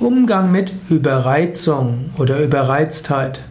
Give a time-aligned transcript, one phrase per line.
[0.00, 3.42] Umgang mit Überreizung oder Überreiztheit.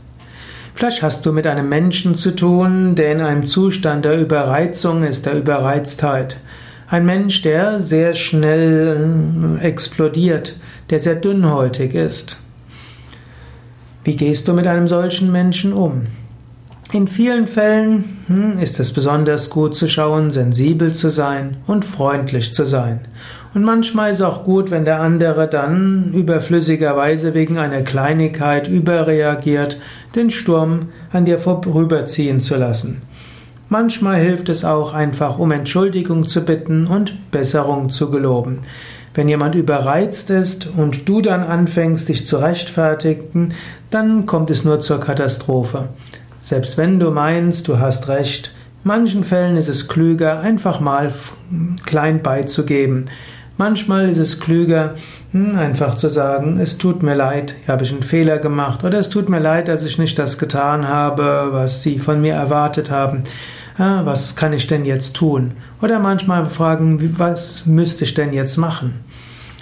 [0.73, 5.27] Vielleicht hast du mit einem Menschen zu tun, der in einem Zustand der Überreizung ist,
[5.27, 6.41] der Überreiztheit.
[6.87, 10.55] Ein Mensch, der sehr schnell äh, explodiert,
[10.89, 12.41] der sehr dünnhäutig ist.
[14.03, 16.07] Wie gehst du mit einem solchen Menschen um?
[16.91, 22.51] In vielen Fällen hm, ist es besonders gut zu schauen, sensibel zu sein und freundlich
[22.55, 23.01] zu sein.
[23.53, 29.79] Und manchmal ist es auch gut, wenn der andere dann überflüssigerweise wegen einer Kleinigkeit überreagiert,
[30.15, 33.03] den Sturm an dir vorüberziehen zu lassen.
[33.69, 38.61] Manchmal hilft es auch einfach, um Entschuldigung zu bitten und Besserung zu geloben.
[39.13, 43.53] Wenn jemand überreizt ist und du dann anfängst, dich zu rechtfertigen,
[43.91, 45.89] dann kommt es nur zur Katastrophe.
[46.49, 48.49] Selbst wenn du meinst, du hast recht,
[48.83, 51.13] in manchen Fällen ist es klüger, einfach mal
[51.85, 53.05] klein beizugeben.
[53.57, 54.95] Manchmal ist es klüger,
[55.31, 58.97] hm, einfach zu sagen, es tut mir leid, hier habe ich einen Fehler gemacht oder
[58.97, 62.89] es tut mir leid, dass ich nicht das getan habe, was Sie von mir erwartet
[62.89, 63.25] haben.
[63.77, 65.51] Was kann ich denn jetzt tun?
[65.83, 68.95] Oder manchmal fragen, was müsste ich denn jetzt machen?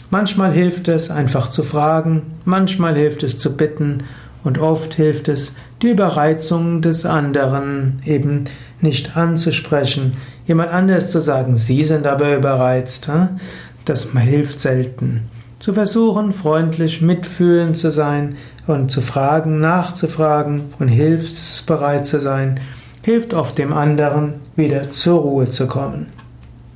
[0.10, 4.06] Manchmal hilft es, einfach zu fragen, manchmal hilft es zu bitten
[4.48, 8.46] und oft hilft es, die Überreizung des anderen eben
[8.80, 10.14] nicht anzusprechen.
[10.46, 13.10] Jemand anders zu sagen, Sie sind aber überreizt,
[13.84, 15.24] das hilft selten.
[15.60, 18.38] Zu versuchen, freundlich mitfühlend zu sein
[18.68, 22.62] und zu fragen, nachzufragen und hilfsbereit zu sein,
[23.02, 26.06] hilft oft dem anderen, wieder zur Ruhe zu kommen.